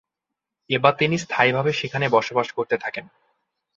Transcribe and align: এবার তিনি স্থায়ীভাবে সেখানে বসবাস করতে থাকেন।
এবার 0.69 0.93
তিনি 0.97 1.15
স্থায়ীভাবে 1.17 1.71
সেখানে 1.73 2.05
বসবাস 2.09 2.47
করতে 2.51 2.75
থাকেন। 2.77 3.05